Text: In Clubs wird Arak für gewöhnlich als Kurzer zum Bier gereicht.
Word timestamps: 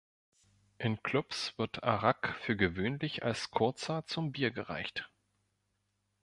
In 0.79 0.97
Clubs 1.03 1.55
wird 1.59 1.83
Arak 1.83 2.35
für 2.39 2.57
gewöhnlich 2.57 3.21
als 3.21 3.51
Kurzer 3.51 4.03
zum 4.07 4.31
Bier 4.31 4.49
gereicht. 4.49 5.11